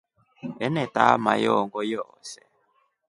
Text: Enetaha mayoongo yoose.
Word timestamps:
Enetaha 0.65 1.15
mayoongo 1.25 1.79
yoose. 1.91 2.39